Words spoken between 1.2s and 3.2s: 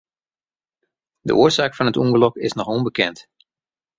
De oarsaak fan it ûngelok is noch ûnbekend.